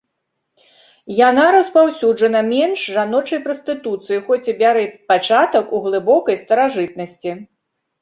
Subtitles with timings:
[1.29, 4.83] Яна распаўсюджана менш жаночай прастытуцыі, хоць і пярэ
[5.15, 7.31] пачатак у глыбокай старажытнасці.